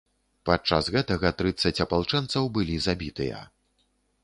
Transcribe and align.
Падчас 0.49 0.87
гэтага, 0.95 1.31
трыццаць 1.41 1.83
апалчэнцаў 1.85 2.51
былі 2.59 2.81
забітыя. 2.89 3.45